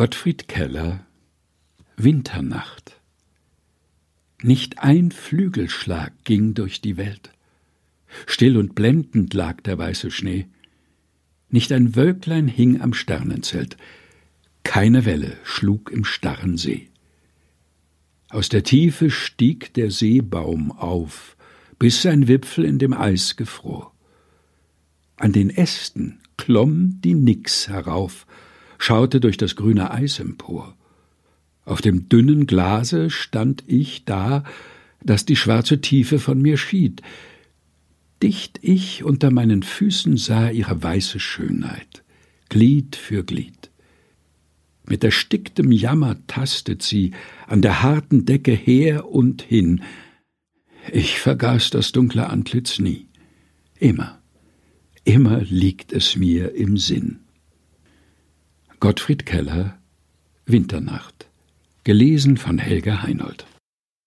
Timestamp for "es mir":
55.92-56.54